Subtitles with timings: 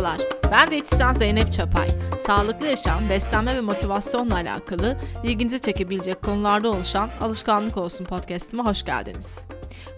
[0.00, 1.88] Merhabalar, ben diyetisyen Zeynep Çapay.
[2.26, 9.38] Sağlıklı yaşam, beslenme ve motivasyonla alakalı ilginizi çekebilecek konularda oluşan Alışkanlık Olsun podcast'ime hoş geldiniz.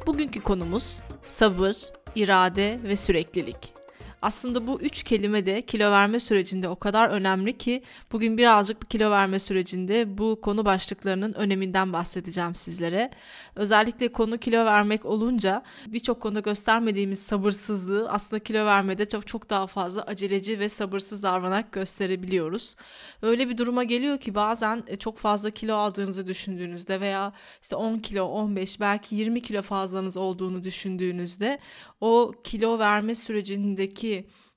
[0.07, 1.77] Bugünkü konumuz sabır,
[2.15, 3.82] irade ve süreklilik.
[4.23, 7.82] Aslında bu üç kelime de kilo verme sürecinde o kadar önemli ki
[8.12, 13.11] bugün birazcık bir kilo verme sürecinde bu konu başlıklarının öneminden bahsedeceğim sizlere.
[13.56, 19.66] Özellikle konu kilo vermek olunca birçok konuda göstermediğimiz sabırsızlığı aslında kilo vermede çok çok daha
[19.66, 22.77] fazla aceleci ve sabırsız davranarak gösterebiliyoruz.
[23.23, 27.98] Öyle bir duruma geliyor ki bazen e, çok fazla kilo aldığınızı düşündüğünüzde veya işte 10
[27.98, 31.59] kilo, 15 belki 20 kilo fazlanız olduğunu düşündüğünüzde
[32.00, 34.12] o kilo verme sürecindeki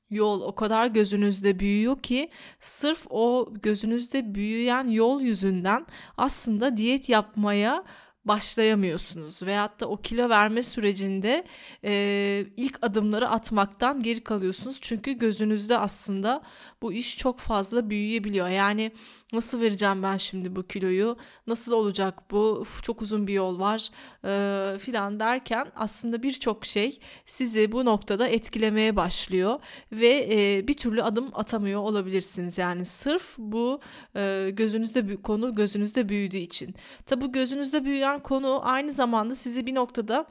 [0.10, 5.86] yol o kadar gözünüzde büyüyor ki sırf o gözünüzde büyüyen yol yüzünden
[6.18, 7.84] aslında diyet yapmaya
[8.26, 9.42] başlayamıyorsunuz.
[9.42, 11.46] Veyahut da o kilo verme sürecinde
[11.84, 14.78] e, ilk adımları atmaktan geri kalıyorsunuz.
[14.82, 16.42] Çünkü gözünüzde aslında
[16.82, 18.50] bu iş çok fazla büyüyebiliyor.
[18.50, 18.92] Yani
[19.34, 21.18] Nasıl vereceğim ben şimdi bu kiloyu?
[21.48, 22.38] Nasıl olacak bu?
[22.62, 23.90] Uf, çok uzun bir yol var
[24.26, 29.60] e, filan derken aslında birçok şey sizi bu noktada etkilemeye başlıyor
[29.92, 32.58] ve e, bir türlü adım atamıyor olabilirsiniz.
[32.58, 33.80] Yani sırf bu
[34.16, 36.76] e, gözünüzde konu gözünüzde büyüdüğü için.
[37.06, 40.28] Tabi gözünüzde büyüyen konu aynı zamanda sizi bir noktada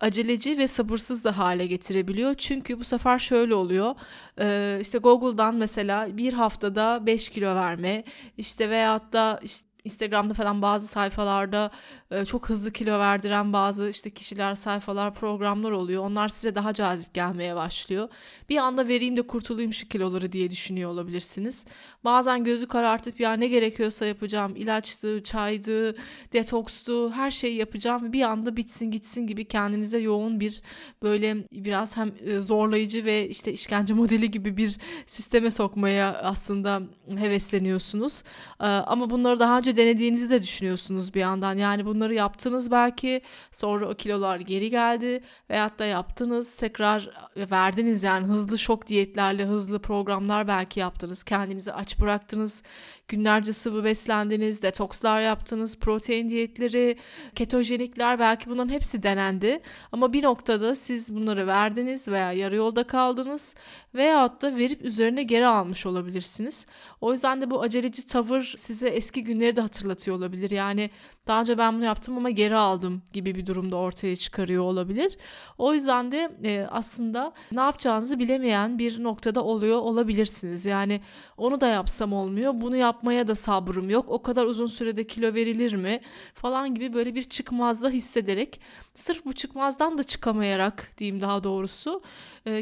[0.00, 2.34] aceleci ve sabırsız da hale getirebiliyor.
[2.34, 3.94] Çünkü bu sefer şöyle oluyor.
[4.40, 8.04] Ee, işte Google'dan mesela bir haftada 5 kilo verme
[8.36, 11.70] işte veyahut da işte Instagram'da falan bazı sayfalarda
[12.10, 16.04] e, çok hızlı kilo verdiren bazı işte kişiler, sayfalar, programlar oluyor.
[16.04, 18.08] Onlar size daha cazip gelmeye başlıyor.
[18.48, 21.64] Bir anda vereyim de kurtulayım şu kiloları diye düşünüyor olabilirsiniz.
[22.04, 24.56] Bazen gözü karartıp ya ne gerekiyorsa yapacağım.
[24.56, 25.96] ilaçtı, çaydı,
[26.32, 30.62] detokstu her şeyi yapacağım bir anda bitsin gitsin gibi kendinize yoğun bir
[31.02, 36.82] böyle biraz hem e, zorlayıcı ve işte işkence modeli gibi bir sisteme sokmaya aslında
[37.16, 38.22] hevesleniyorsunuz.
[38.60, 41.58] E, ama bunları daha önce denediğinizi de düşünüyorsunuz bir yandan.
[41.58, 43.20] Yani bunları yaptınız belki
[43.52, 49.78] sonra o kilolar geri geldi veyahut da yaptınız tekrar verdiniz yani hızlı şok diyetlerle hızlı
[49.78, 51.22] programlar belki yaptınız.
[51.22, 52.62] Kendinizi aç bıraktınız.
[53.08, 56.96] Günlerce sıvı beslendiniz, detokslar yaptınız, protein diyetleri,
[57.34, 59.60] ketojenikler belki bunların hepsi denendi.
[59.92, 63.54] Ama bir noktada siz bunları verdiniz veya yarı yolda kaldınız
[63.94, 66.66] veyahut da verip üzerine geri almış olabilirsiniz.
[67.00, 70.50] O yüzden de bu aceleci tavır size eski günleri de hatırlatıyor olabilir.
[70.50, 70.90] Yani
[71.26, 75.18] daha önce ben bunu yaptım ama geri aldım gibi bir durumda ortaya çıkarıyor olabilir.
[75.58, 80.64] O yüzden de e, aslında ne yapacağınızı bilemeyen bir noktada oluyor olabilirsiniz.
[80.64, 81.00] Yani
[81.36, 84.10] onu da yapsam olmuyor, bunu yapmaya da sabrım yok.
[84.10, 86.00] O kadar uzun sürede kilo verilir mi
[86.34, 88.60] falan gibi böyle bir çıkmazda hissederek
[88.94, 92.02] sırf bu çıkmazdan da çıkamayarak diyeyim daha doğrusu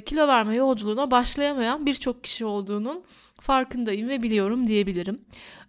[0.07, 3.03] kilo verme yolculuğuna başlayamayan birçok kişi olduğunun
[3.47, 5.21] farkındayım ve biliyorum diyebilirim.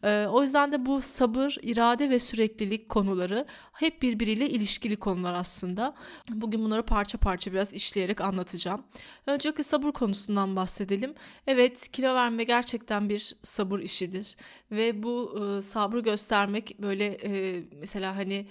[0.04, 5.96] Ee, o yüzden de bu sabır, irade ve süreklilik konuları hep birbiriyle ilişkili konular aslında.
[6.32, 8.84] Bugün bunları parça parça biraz işleyerek anlatacağım.
[9.28, 11.14] Öncelikle sabır konusundan bahsedelim.
[11.48, 14.36] Evet kilo verme gerçekten bir sabır işidir
[14.72, 18.48] ve bu e, sabrı göstermek böyle e, mesela hani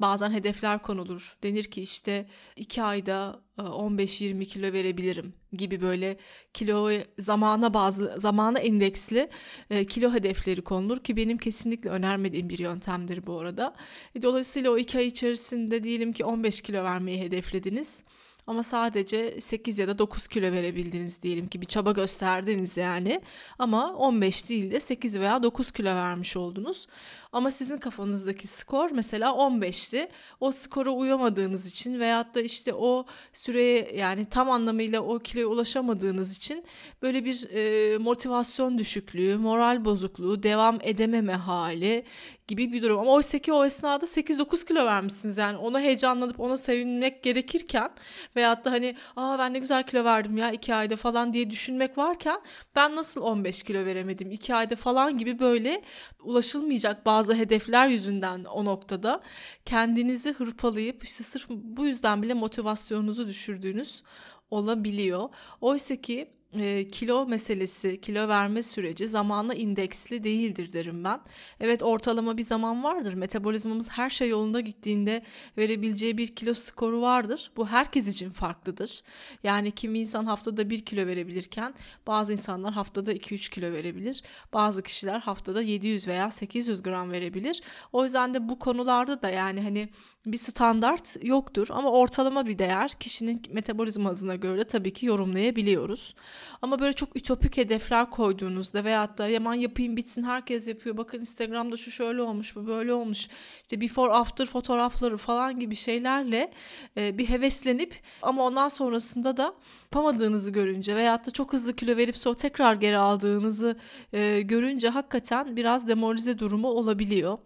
[0.00, 1.36] bazen hedefler konulur.
[1.42, 6.16] Denir ki işte iki ayda 15-20 kilo verebilirim gibi böyle
[6.54, 9.28] kilo zamana bazı zamana endeksli
[9.70, 13.74] e, kilo hedefleri konulur ki benim kesinlikle önermediğim bir yöntemdir bu arada.
[14.14, 18.04] E, dolayısıyla o iki ay içerisinde diyelim ki 15 kilo vermeyi hedeflediniz.
[18.46, 23.20] Ama sadece 8 ya da 9 kilo verebildiniz diyelim ki bir çaba gösterdiniz yani.
[23.58, 26.86] Ama 15 değil de 8 veya 9 kilo vermiş oldunuz.
[27.32, 30.08] Ama sizin kafanızdaki skor mesela 15'ti.
[30.40, 36.36] O skora uyamadığınız için veyahut da işte o süreye yani tam anlamıyla o kiloya ulaşamadığınız
[36.36, 36.64] için
[37.02, 42.04] böyle bir e, motivasyon düşüklüğü, moral bozukluğu, devam edememe hali
[42.50, 42.98] gibi bir durum.
[42.98, 47.90] Ama oysa ki o esnada 8-9 kilo vermişsiniz yani ona heyecanlanıp ona sevinmek gerekirken
[48.36, 51.98] veyahut da hani aa ben ne güzel kilo verdim ya 2 ayda falan diye düşünmek
[51.98, 52.40] varken
[52.76, 55.82] ben nasıl 15 kilo veremedim 2 ayda falan gibi böyle
[56.20, 59.20] ulaşılmayacak bazı hedefler yüzünden o noktada
[59.64, 64.02] kendinizi hırpalayıp işte sırf bu yüzden bile motivasyonunuzu düşürdüğünüz
[64.50, 65.28] olabiliyor.
[65.60, 71.20] Oysa ki e, kilo meselesi, kilo verme süreci zamanla indeksli değildir derim ben.
[71.60, 73.14] Evet ortalama bir zaman vardır.
[73.14, 75.22] Metabolizmamız her şey yolunda gittiğinde
[75.58, 77.50] verebileceği bir kilo skoru vardır.
[77.56, 79.02] Bu herkes için farklıdır.
[79.44, 81.74] Yani kimi insan haftada 1 kilo verebilirken
[82.06, 84.22] bazı insanlar haftada 2-3 kilo verebilir.
[84.52, 87.62] Bazı kişiler haftada 700 veya 800 gram verebilir.
[87.92, 89.88] O yüzden de bu konularda da yani hani
[90.26, 96.14] bir standart yoktur ama ortalama bir değer kişinin metabolizma hızına göre tabii ki yorumlayabiliyoruz.
[96.62, 101.76] Ama böyle çok ütopik hedefler koyduğunuzda veyahut da yaman yapayım bitsin herkes yapıyor bakın Instagram'da
[101.76, 103.28] şu şöyle olmuş bu böyle olmuş
[103.62, 106.52] işte before after fotoğrafları falan gibi şeylerle
[106.96, 109.54] bir heveslenip ama ondan sonrasında da
[109.94, 113.76] yapamadığınızı görünce veyahut da çok hızlı kilo verip sonra tekrar geri aldığınızı
[114.12, 117.38] e, görünce hakikaten biraz demoralize durumu olabiliyor.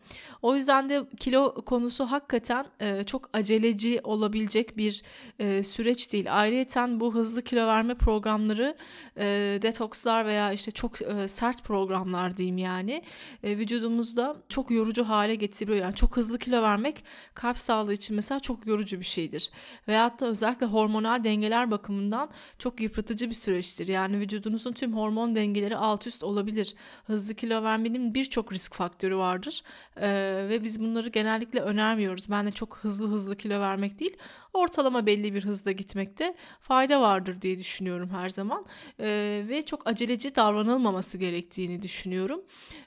[0.43, 5.03] O yüzden de kilo konusu hakikaten e, çok aceleci olabilecek bir
[5.39, 6.27] e, süreç değil.
[6.31, 8.77] Ayrıca bu hızlı kilo verme programları
[9.17, 13.03] e, detokslar veya işte çok e, sert programlar diyeyim yani
[13.43, 15.79] e, vücudumuzda çok yorucu hale getiriyor.
[15.79, 17.05] Yani çok hızlı kilo vermek
[17.35, 19.51] kalp sağlığı için mesela çok yorucu bir şeydir.
[19.89, 23.89] Veyahut da özellikle hormonal dengeler bakımından çok yıpratıcı bir süreçtir.
[23.89, 26.75] Yani vücudunuzun tüm hormon dengeleri alt üst olabilir.
[27.07, 29.63] Hızlı kilo vermenin birçok risk faktörü vardır.
[29.97, 32.31] Ee, ve biz bunları genellikle önermiyoruz.
[32.31, 34.17] Ben de çok hızlı hızlı kilo vermek değil,
[34.53, 38.67] ortalama belli bir hızda gitmekte fayda vardır diye düşünüyorum her zaman.
[39.01, 42.41] Ee, ve çok aceleci davranılmaması gerektiğini düşünüyorum.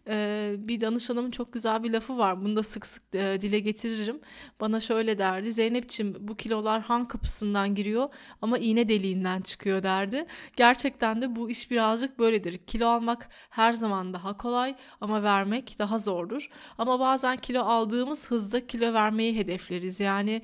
[0.07, 2.41] Ee, bir danışanımın çok güzel bir lafı var.
[2.41, 4.19] Bunu da sık sık e, dile getiririm.
[4.61, 5.51] Bana şöyle derdi.
[5.51, 8.09] Zeynep'ciğim bu kilolar han kapısından giriyor
[8.41, 10.25] ama iğne deliğinden çıkıyor derdi.
[10.55, 12.57] Gerçekten de bu iş birazcık böyledir.
[12.57, 16.49] Kilo almak her zaman daha kolay ama vermek daha zordur.
[16.77, 19.99] Ama bazen kilo aldığımız hızda kilo vermeyi hedefleriz.
[19.99, 20.41] Yani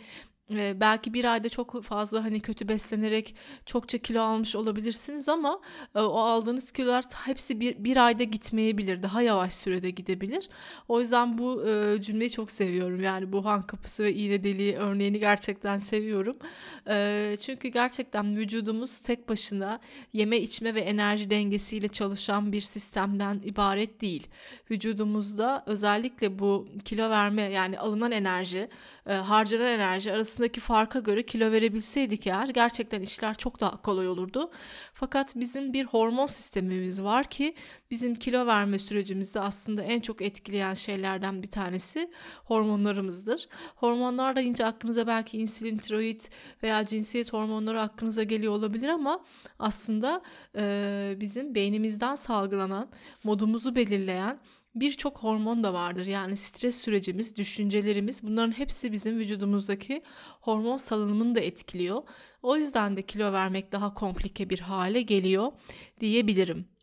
[0.58, 3.36] ee, belki bir ayda çok fazla hani kötü beslenerek
[3.66, 5.62] çokça kilo almış olabilirsiniz ama
[5.96, 9.04] e, o aldığınız kilolar hepsi bir, bir ayda gitmeyebilir.
[9.04, 10.50] Daha yavaş sürede gidebilir.
[10.88, 13.04] O yüzden bu e, cümleyi çok seviyorum.
[13.04, 16.38] Yani bu han kapısı ve iğne deliği örneğini gerçekten seviyorum.
[16.88, 19.80] E, çünkü gerçekten vücudumuz tek başına
[20.14, 24.28] yeme içme ve enerji dengesiyle çalışan bir sistemden ibaret değil.
[24.72, 28.68] Vücudumuzda özellikle bu kilo verme yani alınan enerji,
[29.08, 34.08] e, harcanan enerji arasında arasındaki farka göre kilo verebilseydik eğer gerçekten işler çok daha kolay
[34.08, 34.52] olurdu.
[34.94, 37.56] Fakat bizim bir hormon sistemimiz var ki
[37.92, 42.12] bizim kilo verme sürecimizde aslında en çok etkileyen şeylerden bir tanesi
[42.46, 43.48] hormonlarımızdır.
[43.76, 46.22] Hormonlar da deyince aklınıza belki insülin, tiroid
[46.64, 49.20] veya cinsiyet hormonları aklınıza geliyor olabilir ama
[49.60, 50.22] aslında
[50.58, 52.90] e, bizim beynimizden salgılanan,
[53.24, 54.40] modumuzu belirleyen
[54.76, 56.06] birçok hormon da vardır.
[56.06, 60.04] Yani stres sürecimiz, düşüncelerimiz bunların hepsi bizim vücudumuzdaki
[60.42, 62.04] hormon salınımını da etkiliyor.
[62.42, 65.52] O yüzden de kilo vermek daha komplike bir hale geliyor
[66.00, 66.74] diyebilirim.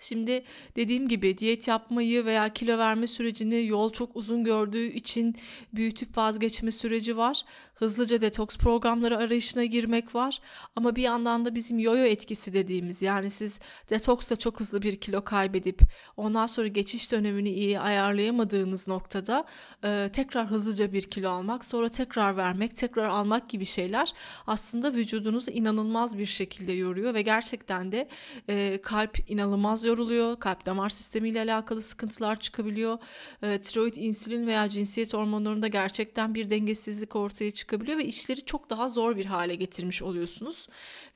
[0.00, 0.44] Şimdi
[0.76, 5.36] dediğim gibi diyet yapmayı veya kilo verme sürecini yol çok uzun gördüğü için
[5.72, 7.44] büyütüp vazgeçme süreci var
[7.78, 10.40] hızlıca detoks programları arayışına girmek var.
[10.76, 13.60] Ama bir yandan da bizim yoyo etkisi dediğimiz yani siz
[13.90, 15.80] detoksla çok hızlı bir kilo kaybedip
[16.16, 19.44] ondan sonra geçiş dönemini iyi ayarlayamadığınız noktada
[19.84, 24.12] e, tekrar hızlıca bir kilo almak sonra tekrar vermek tekrar almak gibi şeyler
[24.46, 28.08] aslında vücudunuzu inanılmaz bir şekilde yoruyor ve gerçekten de
[28.48, 30.40] e, kalp inanılmaz yoruluyor.
[30.40, 32.98] Kalp damar sistemiyle alakalı sıkıntılar çıkabiliyor.
[33.42, 38.70] E, tiroid, insülin veya cinsiyet hormonlarında gerçekten bir dengesizlik ortaya çıkıyor çıkabiliyor ve işleri çok
[38.70, 40.68] daha zor bir hale getirmiş oluyorsunuz.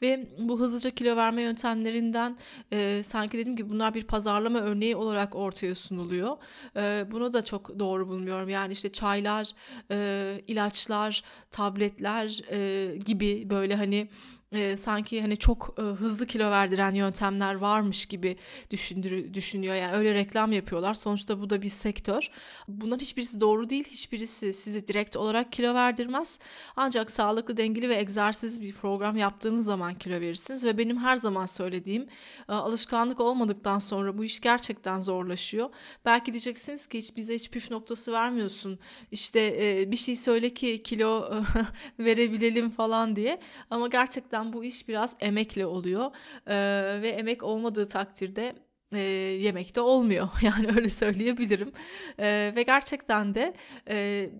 [0.02, 2.36] Ve bu hızlıca kilo verme yöntemlerinden
[2.72, 6.36] e, sanki dediğim gibi bunlar bir pazarlama örneği olarak ortaya sunuluyor.
[6.76, 8.48] E, bunu da çok doğru bulmuyorum.
[8.48, 9.50] Yani işte çaylar,
[9.90, 14.08] e, ilaçlar, tabletler e, gibi böyle hani
[14.52, 18.36] e, sanki hani çok e, hızlı kilo verdiren yöntemler varmış gibi
[18.70, 19.74] düşündür düşünüyor.
[19.74, 20.94] Yani öyle reklam yapıyorlar.
[20.94, 22.30] Sonuçta bu da bir sektör.
[22.68, 23.84] Bunların hiçbirisi doğru değil.
[23.90, 26.38] Hiçbirisi sizi direkt olarak kilo verdirmez.
[26.76, 31.46] Ancak sağlıklı, dengeli ve egzersiz bir program yaptığınız zaman kilo verirsiniz ve benim her zaman
[31.46, 32.08] söylediğim
[32.48, 35.70] e, alışkanlık olmadıktan sonra bu iş gerçekten zorlaşıyor.
[36.04, 38.78] Belki diyeceksiniz ki hiç bize hiç püf noktası vermiyorsun.
[39.10, 41.30] İşte e, bir şey söyle ki kilo
[41.98, 43.40] verebilelim falan diye.
[43.70, 46.10] Ama gerçekten yüzden bu iş biraz emekle oluyor
[46.46, 48.54] e, ve emek olmadığı takdirde
[48.92, 48.98] e,
[49.40, 50.28] yemek de olmuyor.
[50.42, 51.72] Yani öyle söyleyebilirim.
[52.18, 53.54] E, ve gerçekten de
[53.88, 54.30] e,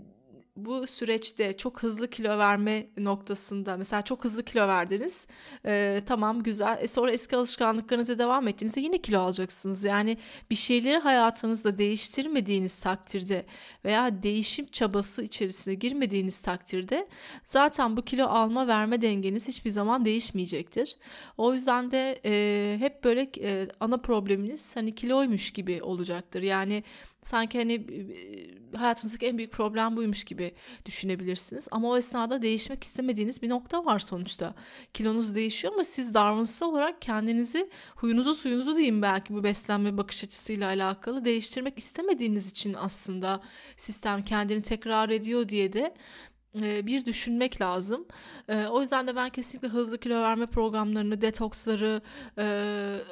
[0.56, 5.26] bu süreçte çok hızlı kilo verme noktasında mesela çok hızlı kilo verdiniz
[5.66, 6.78] e, tamam güzel.
[6.80, 9.84] E, sonra eski alışkanlıklarınıza devam ettiğinizde yine kilo alacaksınız.
[9.84, 10.18] Yani
[10.50, 13.46] bir şeyleri hayatınızda değiştirmediğiniz takdirde
[13.84, 17.08] veya değişim çabası içerisine girmediğiniz takdirde
[17.46, 20.96] zaten bu kilo alma verme dengeniz hiçbir zaman değişmeyecektir.
[21.38, 26.42] O yüzden de e, hep böyle e, ana probleminiz hani kiloymuş gibi olacaktır.
[26.42, 26.84] Yani
[27.24, 27.86] Sanki hani
[28.76, 30.54] hayatınızdaki en büyük problem buymuş gibi
[30.86, 31.68] düşünebilirsiniz.
[31.70, 34.54] Ama o esnada değişmek istemediğiniz bir nokta var sonuçta.
[34.94, 40.68] Kilonuz değişiyor ama siz davranışsal olarak kendinizi huyunuzu suyunuzu diyeyim belki bu beslenme bakış açısıyla
[40.68, 43.40] alakalı değiştirmek istemediğiniz için aslında
[43.76, 45.94] sistem kendini tekrar ediyor diye de
[46.54, 48.06] bir düşünmek lazım.
[48.70, 52.02] O yüzden de ben kesinlikle hızlı kilo verme programlarını, detoksları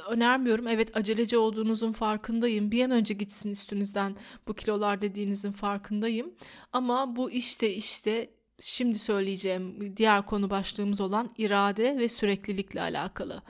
[0.09, 0.68] önermiyorum.
[0.68, 2.70] Evet aceleci olduğunuzun farkındayım.
[2.70, 4.16] Bir an önce gitsin üstünüzden
[4.49, 6.35] bu kilolar dediğinizin farkındayım.
[6.73, 8.30] Ama bu işte işte
[8.62, 13.42] şimdi söyleyeceğim diğer konu başlığımız olan irade ve süreklilikle alakalı.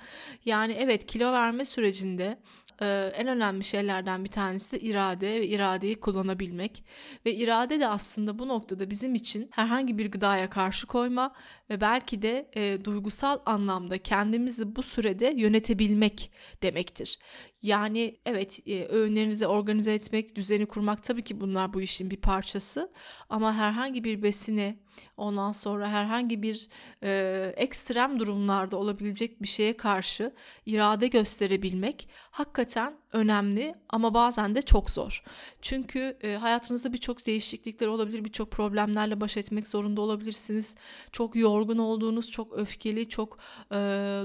[0.44, 2.40] Yani evet kilo verme sürecinde
[2.86, 6.84] en önemli şeylerden bir tanesi de irade ve iradeyi kullanabilmek.
[7.26, 11.34] Ve irade de aslında bu noktada bizim için herhangi bir gıdaya karşı koyma
[11.70, 16.30] ve belki de e, duygusal anlamda kendimizi bu sürede yönetebilmek
[16.62, 17.18] demektir.
[17.62, 22.92] Yani evet e, öğünlerinizi organize etmek, düzeni kurmak tabii ki bunlar bu işin bir parçası.
[23.28, 24.78] Ama herhangi bir besini
[25.16, 26.68] ondan sonra herhangi bir
[27.02, 30.34] e, ekstrem durumlarda olabilecek bir şeye karşı
[30.66, 35.22] irade gösterebilmek hakikaten önemli ama bazen de çok zor.
[35.62, 40.74] Çünkü e, hayatınızda birçok değişiklikler olabilir, birçok problemlerle baş etmek zorunda olabilirsiniz.
[41.12, 43.38] Çok yorgun olduğunuz, çok öfkeli, çok
[43.72, 43.76] e,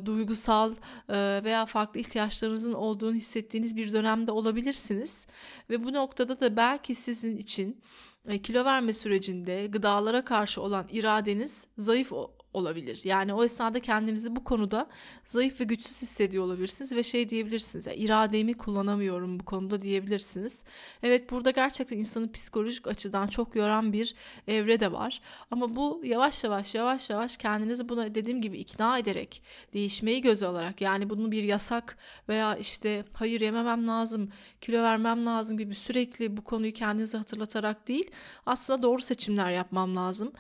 [0.06, 0.74] duygusal
[1.10, 5.27] e, veya farklı ihtiyaçlarınızın olduğunu hissettiğiniz bir dönemde olabilirsiniz.
[5.70, 7.82] Ve bu noktada da belki sizin için
[8.27, 12.12] e, kilo verme sürecinde gıdalara karşı olan iradeniz zayıf
[12.55, 13.01] olabilir.
[13.03, 14.88] Yani o esnada kendinizi bu konuda
[15.25, 17.85] zayıf ve güçsüz hissediyor olabilirsiniz ve şey diyebilirsiniz.
[17.85, 20.63] Yani irademi kullanamıyorum bu konuda diyebilirsiniz.
[21.03, 24.15] Evet burada gerçekten insanı psikolojik açıdan çok yoran bir
[24.47, 25.21] evre de var.
[25.51, 29.43] Ama bu yavaş yavaş yavaş yavaş kendinizi buna dediğim gibi ikna ederek
[29.74, 31.97] değişmeyi göze alarak yani bunu bir yasak
[32.29, 34.29] veya işte hayır yememem lazım,
[34.62, 38.12] kilo vermem lazım gibi sürekli bu konuyu kendinize hatırlatarak değil
[38.45, 40.31] aslında doğru seçimler yapmam lazım.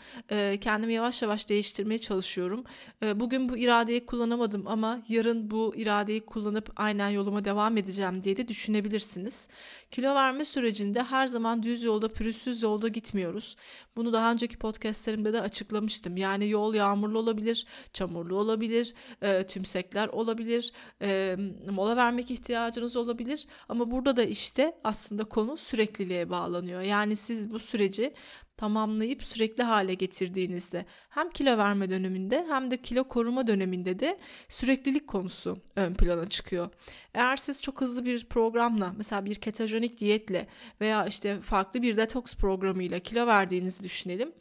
[0.61, 2.63] Kendimi yavaş yavaş değiştirmeye çalışıyorum.
[3.03, 8.37] Ee, bugün bu iradeyi kullanamadım ama yarın bu iradeyi kullanıp aynen yoluma devam edeceğim diye
[8.37, 9.47] de düşünebilirsiniz.
[9.91, 13.55] Kilo verme sürecinde her zaman düz yolda, pürüzsüz yolda gitmiyoruz.
[13.95, 16.17] Bunu daha önceki podcastlerimde de açıklamıştım.
[16.17, 20.71] Yani yol yağmurlu olabilir, çamurlu olabilir, e, tümsekler olabilir,
[21.01, 21.37] e,
[21.71, 23.47] mola vermek ihtiyacınız olabilir.
[23.69, 26.81] Ama burada da işte aslında konu sürekliliğe bağlanıyor.
[26.81, 28.13] Yani siz bu süreci
[28.57, 34.19] tamamlayıp sürekli hale getirdiğinizde hem kilo verme döneminde hem de kilo koruma döneminde de
[34.49, 36.69] süreklilik konusu ön plana çıkıyor.
[37.13, 40.47] Eğer siz çok hızlı bir programla mesela bir ketojenik diyetle
[40.81, 44.31] veya işte farklı bir detoks programıyla kilo verdiğinizi düşünelim.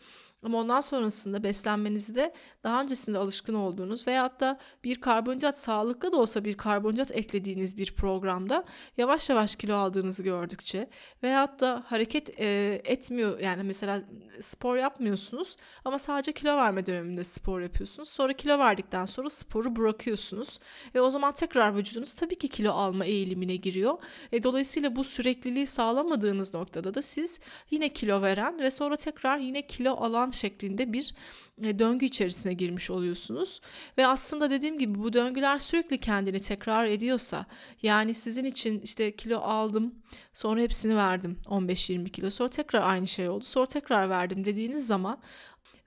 [0.44, 2.32] Ama ondan sonrasında beslenmenizde
[2.64, 7.94] daha öncesinde alışkın olduğunuz veyahut da bir karbonhidrat sağlıklı da olsa bir karbonhidrat eklediğiniz bir
[7.94, 8.64] programda
[8.96, 10.88] yavaş yavaş kilo aldığınızı gördükçe
[11.22, 14.02] veyahut da hareket e, etmiyor yani mesela
[14.42, 18.08] spor yapmıyorsunuz ama sadece kilo verme döneminde spor yapıyorsunuz.
[18.08, 20.58] Sonra kilo verdikten sonra sporu bırakıyorsunuz.
[20.94, 23.98] Ve o zaman tekrar vücudunuz tabii ki kilo alma eğilimine giriyor.
[24.32, 29.66] E, dolayısıyla bu sürekliliği sağlamadığınız noktada da siz yine kilo veren ve sonra tekrar yine
[29.66, 31.14] kilo alan şeklinde bir
[31.62, 33.60] e, döngü içerisine girmiş oluyorsunuz.
[33.98, 37.46] Ve aslında dediğim gibi bu döngüler sürekli kendini tekrar ediyorsa
[37.82, 39.94] yani sizin için işte kilo aldım
[40.32, 45.20] sonra hepsini verdim 15-20 kilo sonra tekrar aynı şey oldu sonra tekrar verdim dediğiniz zaman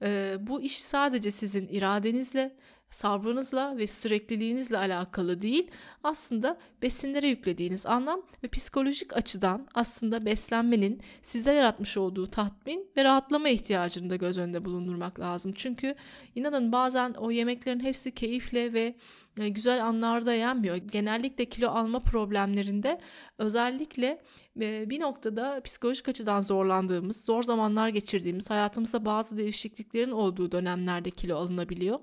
[0.01, 2.55] e, bu iş sadece sizin iradenizle
[2.89, 5.71] sabrınızla ve sürekliliğinizle alakalı değil
[6.03, 13.49] aslında besinlere yüklediğiniz anlam ve psikolojik açıdan aslında beslenmenin size yaratmış olduğu tatmin ve rahatlama
[13.49, 15.53] ihtiyacını da göz önünde bulundurmak lazım.
[15.55, 15.95] Çünkü
[16.35, 18.95] inanın bazen o yemeklerin hepsi keyifle ve
[19.37, 20.75] güzel anlarda yenmiyor.
[20.75, 22.99] Genellikle kilo alma problemlerinde
[23.37, 24.21] özellikle
[24.61, 31.37] e, bir noktada psikolojik açıdan zorlandığımız, zor zamanlar geçirdiğimiz, hayatımızda bazı değişikliklerin olduğu dönemlerde kilo
[31.37, 31.99] alınabiliyor.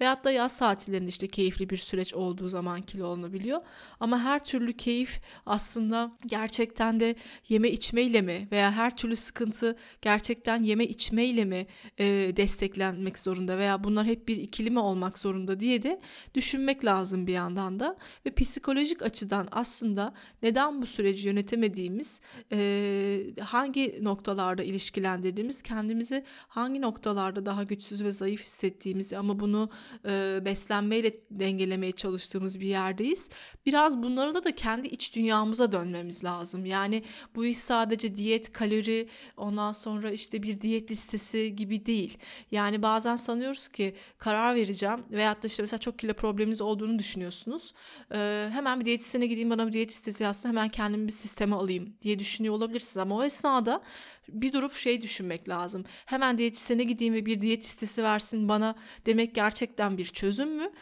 [0.00, 3.60] Veyahut da yaz tatillerinde işte keyifli bir süreç olduğu zaman kilo alınabiliyor.
[4.00, 7.14] Ama her türlü keyif aslında gerçekten de
[7.48, 11.66] yeme içmeyle mi veya her türlü sıkıntı gerçekten yeme içmeyle mi
[11.98, 12.04] e,
[12.36, 16.00] desteklenmek zorunda veya bunlar hep bir ikili mi olmak zorunda diye de
[16.34, 17.96] düşünmek lazım bir yandan da.
[18.26, 22.20] Ve psikolojik açıdan aslında neden bu süreci yönetemediğimiz,
[22.52, 29.70] e, hangi noktalarda ilişkilendirdiğimiz, kendimizi hangi noktalarda daha güçsüz ve zayıf hissettiğimizi ama bunu
[30.04, 33.28] e, beslenmeyle dengelemeye çalıştığımız bir yerdeyiz.
[33.66, 36.66] Biraz bunlara da kendi iç dünyamıza dönmemiz lazım.
[36.66, 37.02] Yani
[37.34, 42.18] bu iş sadece diyet, kalori, ondan sonra işte bir diyet listesi gibi değil.
[42.50, 47.74] Yani bazen sanıyoruz ki karar vereceğim veyahut da işte mesela çok kilo probleminiz olduğunu düşünüyorsunuz.
[48.12, 51.94] E, hemen bir diyetisyene gideyim bana bir diyet listesi yazsın hemen kendimi bir sisteme alayım
[52.02, 52.96] diye düşünüyor olabilirsiniz.
[52.96, 53.82] Ama o esnada
[54.28, 55.84] bir durup şey düşünmek lazım.
[56.06, 58.74] Hemen diyetisyene gideyim ve bir diyet listesi versin bana
[59.06, 60.72] demek gerçekten bir çözüm mü?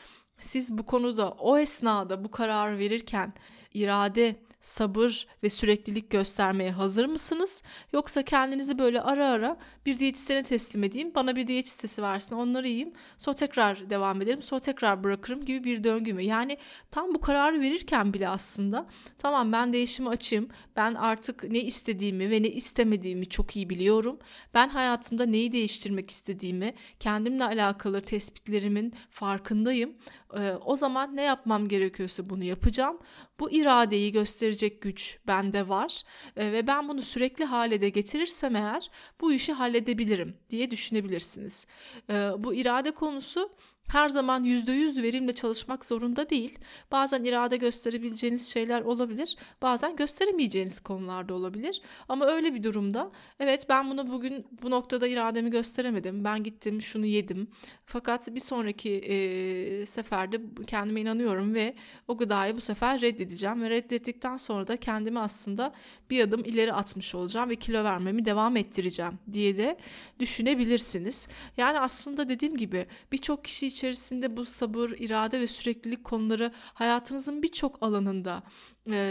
[0.40, 3.34] Siz bu konuda o esnada bu karar verirken
[3.74, 7.62] irade sabır ve süreklilik göstermeye hazır mısınız?
[7.92, 9.56] Yoksa kendinizi böyle ara ara
[9.86, 14.42] bir diyetisyene teslim edeyim, bana bir diyet listesi versin, onları yiyeyim, sonra tekrar devam ederim,
[14.42, 16.22] sonra tekrar bırakırım gibi bir döngü mü?
[16.22, 16.58] Yani
[16.90, 18.86] tam bu kararı verirken bile aslında
[19.18, 24.18] tamam ben değişimi açayım, ben artık ne istediğimi ve ne istemediğimi çok iyi biliyorum.
[24.54, 29.94] Ben hayatımda neyi değiştirmek istediğimi, kendimle alakalı tespitlerimin farkındayım.
[30.38, 32.98] Ee, o zaman ne yapmam gerekiyorsa bunu yapacağım.
[33.40, 34.12] Bu iradeyi
[34.54, 36.02] gösterecek güç bende var
[36.36, 41.66] ee, ve ben bunu sürekli hale de getirirsem eğer bu işi halledebilirim diye düşünebilirsiniz.
[42.10, 43.50] Ee, bu irade konusu
[43.88, 46.58] her zaman %100 verimle çalışmak zorunda değil.
[46.92, 49.36] Bazen irade gösterebileceğiniz şeyler olabilir.
[49.62, 51.82] Bazen gösteremeyeceğiniz konularda olabilir.
[52.08, 53.10] Ama öyle bir durumda
[53.40, 56.24] evet ben bunu bugün bu noktada irademi gösteremedim.
[56.24, 57.48] Ben gittim şunu yedim.
[57.86, 61.74] Fakat bir sonraki e, seferde kendime inanıyorum ve
[62.08, 63.62] o gıdayı bu sefer reddedeceğim.
[63.62, 65.72] Ve reddettikten sonra da kendimi aslında
[66.10, 69.76] bir adım ileri atmış olacağım ve kilo vermemi devam ettireceğim diye de
[70.20, 71.28] düşünebilirsiniz.
[71.56, 77.82] Yani aslında dediğim gibi birçok kişi içerisinde bu sabır, irade ve süreklilik konuları hayatınızın birçok
[77.82, 78.42] alanında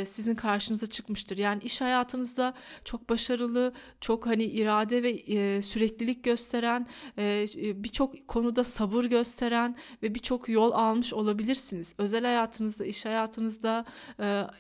[0.06, 1.38] sizin karşınıza çıkmıştır.
[1.38, 2.54] Yani iş hayatınızda
[2.86, 6.88] çok başarılı, çok hani irade ve e, süreklilik gösteren,
[7.18, 7.48] e,
[7.84, 11.96] birçok konuda sabır gösteren ve birçok yol almış olabilirsiniz.
[11.98, 13.86] Özel hayatınızda, iş hayatınızda,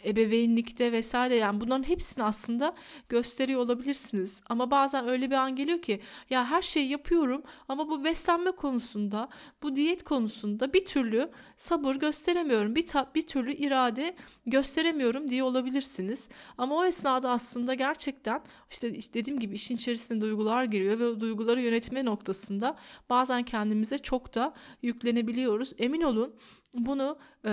[0.05, 2.75] ebeveynlikte vesaire yani bunların hepsini aslında
[3.09, 4.41] gösteriyor olabilirsiniz.
[4.49, 9.29] Ama bazen öyle bir an geliyor ki ya her şeyi yapıyorum ama bu beslenme konusunda,
[9.63, 12.75] bu diyet konusunda bir türlü sabır gösteremiyorum.
[12.75, 16.29] Bir, ta, bir türlü irade gösteremiyorum diye olabilirsiniz.
[16.57, 21.61] Ama o esnada aslında gerçekten işte dediğim gibi işin içerisinde duygular giriyor ve o duyguları
[21.61, 22.77] yönetme noktasında
[23.09, 25.73] bazen kendimize çok da yüklenebiliyoruz.
[25.77, 26.35] Emin olun
[26.73, 27.51] bunu e,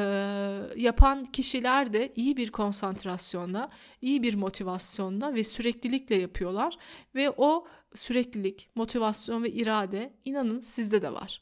[0.77, 3.71] yapan kişiler de iyi bir konsantrasyonla,
[4.03, 6.79] iyi bir motivasyonla ve süreklilikle yapıyorlar
[7.15, 11.41] ve o süreklilik, motivasyon ve irade inanın sizde de var.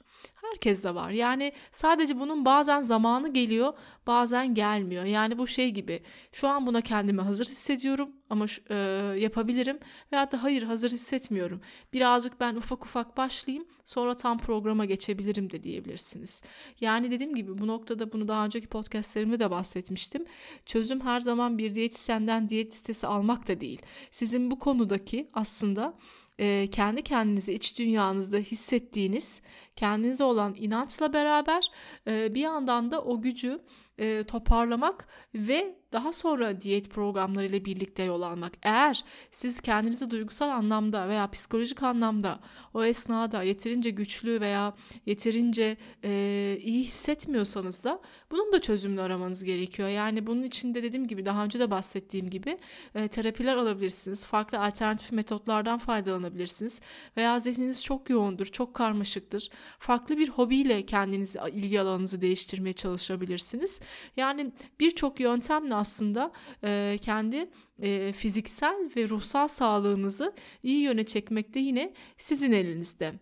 [0.51, 1.11] Herkes var.
[1.11, 3.73] Yani sadece bunun bazen zamanı geliyor,
[4.07, 5.05] bazen gelmiyor.
[5.05, 6.03] Yani bu şey gibi.
[6.33, 8.75] Şu an buna kendimi hazır hissediyorum ama e,
[9.19, 9.79] yapabilirim
[10.13, 11.61] veya da hayır hazır hissetmiyorum.
[11.93, 16.43] Birazcık ben ufak ufak başlayayım, sonra tam programa geçebilirim de diyebilirsiniz.
[16.81, 20.25] Yani dediğim gibi bu noktada bunu daha önceki podcastlerimde de bahsetmiştim.
[20.67, 23.83] Çözüm her zaman bir diyetisyenden diyet listesi almak da değil.
[24.11, 25.95] Sizin bu konudaki aslında
[26.39, 29.43] e, kendi kendinize iç dünyanızda hissettiğiniz
[29.77, 31.71] kendinize olan inançla beraber
[32.07, 33.61] e, bir yandan da o gücü
[33.99, 38.53] e, toparlamak ve daha sonra diyet programlarıyla birlikte yol almak.
[38.63, 42.41] Eğer siz kendinizi duygusal anlamda veya psikolojik anlamda
[42.75, 44.75] o esnada yeterince güçlü veya
[45.07, 49.89] yeterince e, iyi hissetmiyorsanız da bunun da çözümünü aramanız gerekiyor.
[49.89, 52.59] Yani bunun için de dediğim gibi daha önce de bahsettiğim gibi
[52.95, 54.25] e, terapiler alabilirsiniz.
[54.25, 56.81] Farklı alternatif metotlardan faydalanabilirsiniz.
[57.17, 59.51] Veya zihniniz çok yoğundur, çok karmaşıktır.
[59.79, 63.81] Farklı bir hobiyle kendinizi, ilgi alanınızı değiştirmeye çalışabilirsiniz.
[64.17, 66.33] Yani birçok yöntemle aslında
[66.65, 67.51] e, kendi
[67.83, 73.13] e, fiziksel ve ruhsal sağlığınızı iyi yöne çekmekte yine sizin elinizde.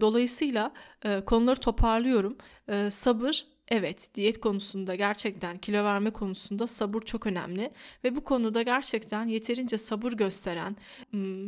[0.00, 0.72] Dolayısıyla
[1.26, 2.36] konuları toparlıyorum.
[2.90, 7.70] Sabır Evet, diyet konusunda gerçekten kilo verme konusunda sabır çok önemli
[8.04, 10.76] ve bu konuda gerçekten yeterince sabır gösteren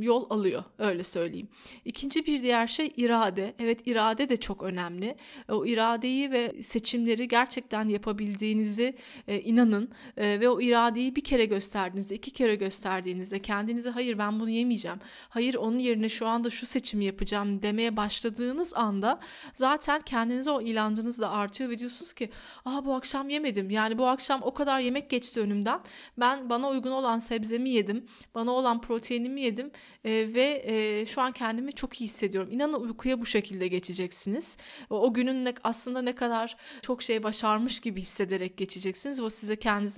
[0.00, 1.48] yol alıyor öyle söyleyeyim.
[1.85, 3.55] İkinci bir diğer şey irade.
[3.59, 5.16] Evet irade de çok önemli.
[5.48, 8.96] O iradeyi ve seçimleri gerçekten yapabildiğinizi
[9.29, 14.40] e, inanın e, ve o iradeyi bir kere gösterdiğinizde, iki kere gösterdiğinizde kendinize hayır ben
[14.40, 14.98] bunu yemeyeceğim.
[15.29, 19.20] Hayır onun yerine şu anda şu seçimi yapacağım demeye başladığınız anda
[19.55, 22.31] zaten kendinize o ilancınız da artıyor ve diyorsunuz ki
[22.64, 23.71] aha bu akşam yemedim.
[23.71, 25.81] Yani bu akşam o kadar yemek geçti önümden.
[26.19, 28.07] Ben bana uygun olan sebzemi yedim.
[28.35, 29.71] Bana olan proteinimi yedim
[30.05, 32.53] e, ve e, şu an kendimi çok iyi hissediyorum.
[32.53, 34.57] İnanın uykuya bu şekilde geçeceksiniz.
[34.90, 39.21] O, o günün ne, aslında ne kadar çok şey başarmış gibi hissederek geçeceksiniz.
[39.21, 39.95] O size kendinizi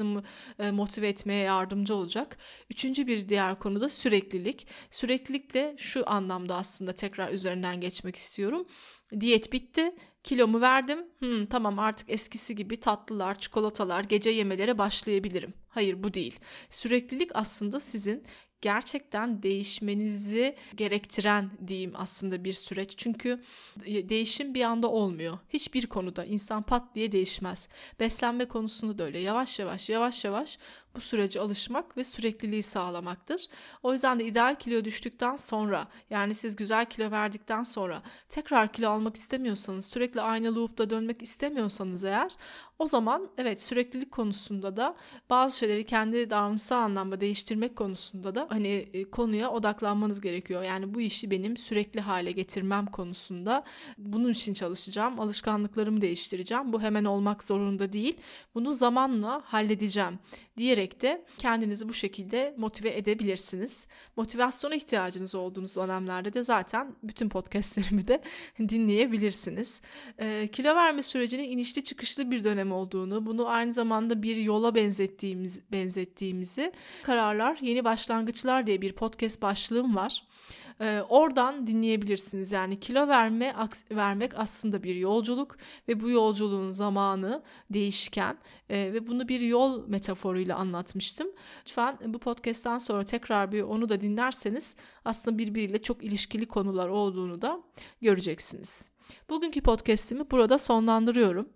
[0.59, 2.38] e, motive etmeye yardımcı olacak.
[2.71, 4.66] Üçüncü bir diğer konu da süreklilik.
[4.90, 8.66] Süreklilikle şu anlamda aslında tekrar üzerinden geçmek istiyorum.
[9.21, 9.95] Diyet bitti
[10.27, 10.99] Kilomu verdim.
[11.19, 15.55] Hmm, tamam artık eskisi gibi tatlılar, çikolatalar, gece yemelere başlayabilirim.
[15.69, 16.38] Hayır bu değil.
[16.71, 18.25] Süreklilik aslında sizin
[18.61, 22.95] gerçekten değişmenizi gerektiren diyeyim aslında bir süreç.
[22.97, 23.42] Çünkü
[23.87, 25.38] değişim bir anda olmuyor.
[25.49, 27.69] Hiçbir konuda insan pat diye değişmez.
[28.01, 29.19] Beslenme konusunda da öyle.
[29.19, 30.59] Yavaş yavaş yavaş yavaş
[30.96, 33.46] bu sürece alışmak ve sürekliliği sağlamaktır.
[33.82, 38.90] O yüzden de ideal kilo düştükten sonra yani siz güzel kilo verdikten sonra tekrar kilo
[38.90, 42.32] almak istemiyorsanız sürekli aynı loop'ta dönmek istemiyorsanız eğer
[42.78, 44.96] o zaman evet süreklilik konusunda da
[45.30, 50.62] bazı şeyleri kendi davranışsal anlamda değiştirmek konusunda da hani e, konuya odaklanmanız gerekiyor.
[50.62, 53.64] Yani bu işi benim sürekli hale getirmem konusunda
[53.98, 55.20] bunun için çalışacağım.
[55.20, 56.72] Alışkanlıklarımı değiştireceğim.
[56.72, 58.16] Bu hemen olmak zorunda değil.
[58.54, 60.18] Bunu zamanla halledeceğim
[60.56, 63.87] diyerek de kendinizi bu şekilde motive edebilirsiniz.
[64.16, 68.22] Motivasyona ihtiyacınız olduğunuz dönemlerde de zaten bütün podcastlerimi de
[68.59, 69.81] dinleyebilirsiniz.
[70.18, 75.61] E, kilo verme sürecinin inişli çıkışlı bir dönem olduğunu, bunu aynı zamanda bir yola benzettiğimiz
[75.72, 76.72] benzettiğimizi
[77.03, 80.22] kararlar, yeni başlangıçlar diye bir podcast başlığım var.
[80.80, 82.52] Ee, oradan dinleyebilirsiniz.
[82.52, 83.54] Yani kilo verme
[83.90, 85.56] vermek aslında bir yolculuk
[85.88, 88.38] ve bu yolculuğun zamanı değişken
[88.70, 91.28] e, ve bunu bir yol metaforuyla anlatmıştım.
[91.60, 97.42] Lütfen bu podcast'tan sonra tekrar bir onu da dinlerseniz aslında birbiriyle çok ilişkili konular olduğunu
[97.42, 97.62] da
[98.02, 98.84] göreceksiniz.
[99.30, 101.48] Bugünkü podcast'imi burada sonlandırıyorum.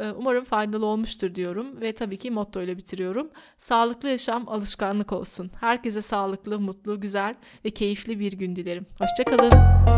[0.00, 3.30] Ee, umarım faydalı olmuştur diyorum ve tabii ki motto ile bitiriyorum.
[3.58, 5.50] Sağlıklı yaşam alışkanlık olsun.
[5.60, 7.34] Herkese sağlıklı, mutlu, güzel
[7.64, 8.86] ve keyifli bir gün dilerim.
[9.00, 9.97] Hoşçakalın.